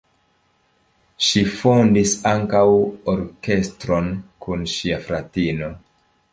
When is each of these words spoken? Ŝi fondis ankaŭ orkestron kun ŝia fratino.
Ŝi 1.25 1.43
fondis 1.57 2.15
ankaŭ 2.31 2.63
orkestron 3.15 4.11
kun 4.47 4.69
ŝia 4.75 5.03
fratino. 5.09 5.73